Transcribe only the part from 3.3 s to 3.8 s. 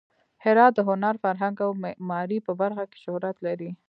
لري.